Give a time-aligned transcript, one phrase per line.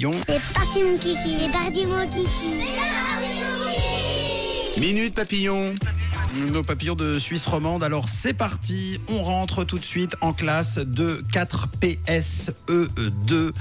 [0.00, 0.20] Papillon.
[0.26, 2.64] C'est parti mon kiki, c'est parti mon kiki.
[4.80, 5.74] Minute Papillon.
[6.52, 7.82] Nos papillons de Suisse romande.
[7.82, 13.52] Alors c'est parti, on rentre tout de suite en classe de 4 PSE2.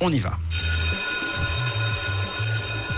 [0.00, 0.38] On y va.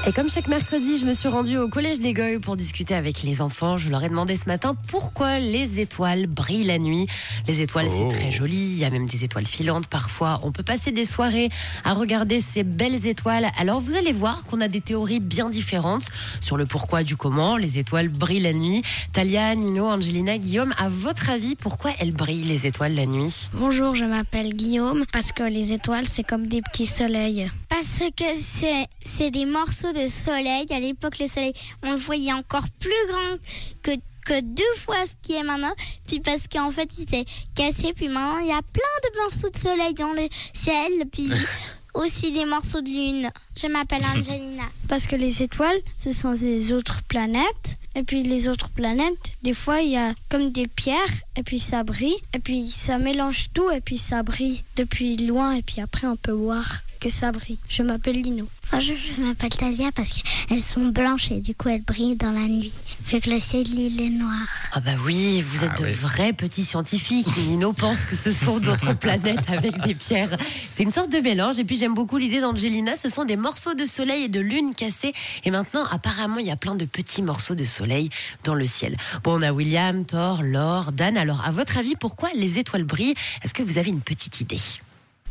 [0.05, 3.23] Et comme chaque mercredi, je me suis rendue au collège des Goyes pour discuter avec
[3.23, 3.77] les enfants.
[3.77, 7.07] Je leur ai demandé ce matin pourquoi les étoiles brillent la nuit.
[7.47, 7.95] Les étoiles, Oh.
[8.11, 8.57] c'est très joli.
[8.57, 10.41] Il y a même des étoiles filantes parfois.
[10.43, 11.51] On peut passer des soirées
[11.85, 13.47] à regarder ces belles étoiles.
[13.57, 16.09] Alors vous allez voir qu'on a des théories bien différentes
[16.41, 18.83] sur le pourquoi du comment les étoiles brillent la nuit.
[19.13, 23.49] Talia, Nino, Angelina, Guillaume, à votre avis, pourquoi elles brillent les étoiles la nuit?
[23.55, 27.49] Bonjour, je m'appelle Guillaume parce que les étoiles, c'est comme des petits soleils.
[27.83, 30.67] Parce que c'est, des morceaux de soleil.
[30.71, 33.35] À l'époque, le soleil, on le voyait encore plus grand
[33.83, 33.91] que,
[34.25, 35.75] que deux fois ce qui est maintenant.
[36.07, 37.25] Puis parce qu'en fait, il s'est
[37.57, 37.93] cassé.
[37.93, 40.93] Puis maintenant, il y a plein de morceaux de soleil dans le ciel.
[41.11, 41.29] Puis
[41.95, 43.31] aussi des morceaux de lune.
[43.57, 44.65] Je m'appelle Angelina.
[44.89, 47.79] Parce que les étoiles, ce sont des autres planètes.
[47.95, 50.97] Et puis les autres planètes, des fois, il y a comme des pierres,
[51.37, 55.55] et puis ça brille, et puis ça mélange tout, et puis ça brille depuis loin,
[55.55, 57.59] et puis après, on peut voir que ça brille.
[57.69, 58.49] Je m'appelle Lino.
[58.73, 62.49] Bonjour, je m'appelle Talia parce qu'elles sont blanches et du coup, elles brillent dans la
[62.49, 62.73] nuit.
[63.07, 64.33] Vu que le ciel, il est noir.
[64.73, 65.93] Ah bah oui, vous êtes Ah de oui.
[65.93, 67.27] vrais petits scientifiques.
[67.37, 70.37] Nino pense que ce sont d'autres planètes avec des pierres.
[70.73, 71.59] C'est une sorte de mélange.
[71.59, 72.97] Et puis j'aime beaucoup l'idée d'Angelina.
[72.97, 75.13] Ce sont des morceaux de soleil et de lune cassés.
[75.45, 78.09] Et maintenant, apparemment, il y a plein de petits morceaux de soleil
[78.45, 78.97] dans le ciel.
[79.23, 81.17] Bon, on a William, Thor, Laure, Dan.
[81.19, 83.15] Alors, à votre avis, pourquoi les étoiles brillent?
[83.45, 84.61] Est-ce que vous avez une petite idée?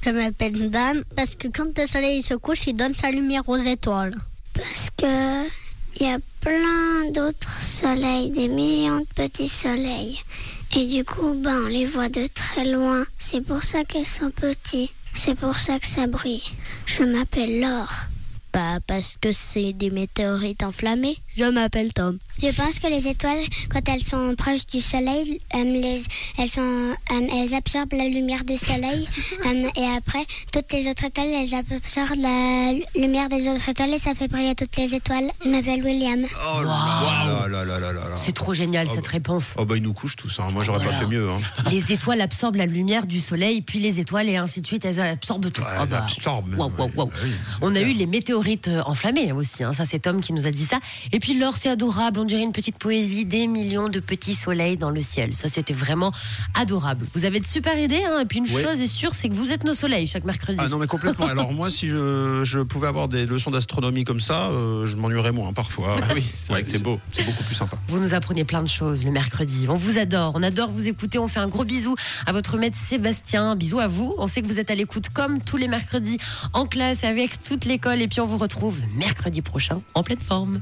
[0.03, 3.57] Je m'appelle Dan parce que quand le soleil se couche, il donne sa lumière aux
[3.57, 4.15] étoiles.
[4.53, 5.45] Parce que
[5.99, 10.19] il y a plein d'autres soleils, des millions de petits soleils.
[10.75, 13.03] Et du coup, ben, on les voit de très loin.
[13.19, 14.91] C'est pour ça qu'elles sont petits.
[15.13, 16.43] C'est pour ça que ça brille.
[16.85, 17.93] Je m'appelle Laure.
[18.71, 21.17] Bah, parce que c'est des météorites enflammées.
[21.35, 22.17] Je m'appelle Tom.
[22.41, 26.03] Je pense que les étoiles, quand elles sont proches du soleil, euh, les-
[26.37, 29.07] elles, sont, euh, elles absorbent la lumière du soleil.
[29.45, 33.97] euh, et après, toutes les autres étoiles, elles absorbent la lumière des autres étoiles et
[33.97, 35.29] ça fait briller toutes les étoiles.
[35.43, 36.25] Je m'appelle William.
[36.55, 38.15] Oh là là là là là là là.
[38.15, 39.53] C'est trop génial cette réponse.
[39.57, 40.39] Oh bah ils nous couchent tous.
[40.39, 40.47] hein.
[40.53, 40.93] Moi j'aurais Voilà.
[40.97, 41.29] pas fait mieux.
[41.29, 41.39] hein.
[41.71, 44.99] Les étoiles absorbent la lumière du soleil, puis les étoiles et ainsi de suite, elles
[45.01, 45.61] absorbent tout.
[45.61, 47.07] Ouais, Ah elles bah, absorbent, waouh, waouh, waouh.
[47.09, 47.87] ouais, oui, c'est On a clair.
[47.87, 49.73] eu les météorites euh, enflammées aussi, hein.
[49.73, 50.79] ça c'est Tom qui nous a dit ça.
[51.11, 54.77] Et puis l'or c'est adorable, on dirait une petite poésie, des millions de petits soleils
[54.77, 55.33] dans le ciel.
[55.33, 56.11] Ça c'était vraiment
[56.53, 57.05] adorable.
[57.13, 58.19] Vous avez de super idées, hein.
[58.19, 60.59] et puis une chose est sûre, c'est que vous êtes nos soleils chaque mercredi.
[60.61, 61.25] Ah non mais complètement.
[61.31, 65.31] Alors moi si je, je pouvais avoir des leçons d'astronomie comme ça, euh, je m'ennuierais
[65.31, 65.95] moins parfois.
[66.01, 66.99] Ah oui, c'est vrai que c'est beau.
[67.11, 67.77] C'est beaucoup plus sympa.
[67.87, 69.67] Vous nous apprenez plein de choses le mercredi.
[69.69, 71.19] On vous adore, on adore vous écouter.
[71.19, 71.95] On fait un gros bisou
[72.25, 73.55] à votre maître Sébastien.
[73.55, 74.15] Bisous à vous.
[74.17, 76.17] On sait que vous êtes à l'écoute comme tous les mercredis
[76.53, 78.01] en classe avec toute l'école.
[78.01, 80.59] Et puis on vous retrouve mercredi prochain en pleine forme.